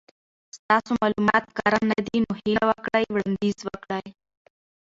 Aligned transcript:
ستاسو 0.57 0.91
مالومات 1.01 1.45
کره 1.57 1.79
ندي 1.91 2.17
نو 2.25 2.31
هیله 2.41 2.63
وکړئ 2.69 3.03
وړاندیز 3.09 3.57
وکړئ 3.67 4.07